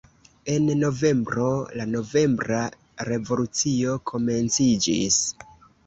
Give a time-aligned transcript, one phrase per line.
[0.53, 1.51] En novembro,
[1.81, 2.63] la novembra
[3.13, 5.25] revolucio komenciĝis.